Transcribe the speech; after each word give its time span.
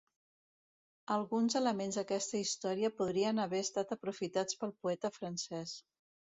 Alguns 1.15 1.57
elements 1.59 1.99
d'aquesta 1.99 2.41
història 2.45 2.91
podrien 3.03 3.43
haver 3.45 3.61
estat 3.67 3.95
aprofitats 3.97 4.59
pel 4.63 4.75
poeta 4.87 5.13
francès. 5.21 5.77